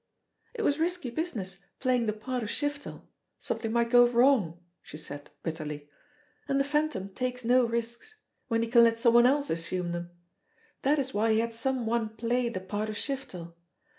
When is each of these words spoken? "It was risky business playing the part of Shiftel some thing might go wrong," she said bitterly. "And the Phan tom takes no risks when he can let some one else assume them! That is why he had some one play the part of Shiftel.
"It 0.55 0.63
was 0.63 0.79
risky 0.79 1.11
business 1.11 1.57
playing 1.79 2.07
the 2.07 2.13
part 2.13 2.41
of 2.41 2.49
Shiftel 2.49 3.03
some 3.37 3.59
thing 3.59 3.71
might 3.71 3.91
go 3.91 4.07
wrong," 4.07 4.59
she 4.81 4.97
said 4.97 5.29
bitterly. 5.43 5.91
"And 6.47 6.59
the 6.59 6.63
Phan 6.63 6.89
tom 6.89 7.09
takes 7.09 7.45
no 7.45 7.65
risks 7.65 8.15
when 8.47 8.63
he 8.63 8.67
can 8.67 8.83
let 8.83 8.97
some 8.97 9.13
one 9.13 9.27
else 9.27 9.51
assume 9.51 9.91
them! 9.91 10.09
That 10.81 10.97
is 10.97 11.13
why 11.13 11.33
he 11.33 11.39
had 11.39 11.53
some 11.53 11.85
one 11.85 12.09
play 12.09 12.49
the 12.49 12.61
part 12.61 12.89
of 12.89 12.95
Shiftel. 12.97 13.53